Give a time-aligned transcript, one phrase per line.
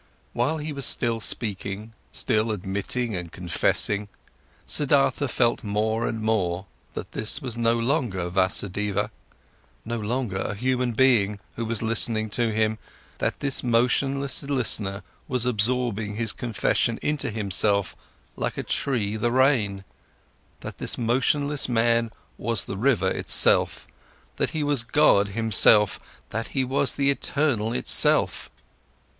[0.33, 4.09] While he was still speaking, still admitting and confessing,
[4.65, 9.11] Siddhartha felt more and more that this was no longer Vasudeva,
[9.85, 12.79] no longer a human being who was listening to him,
[13.19, 17.95] that this motionless listener was absorbing his confession into himself
[18.35, 19.83] like a tree the rain,
[20.61, 22.09] that this motionless man
[22.39, 23.85] was the river itself,
[24.37, 25.99] that he was God himself,
[26.31, 28.49] that he was the eternal itself.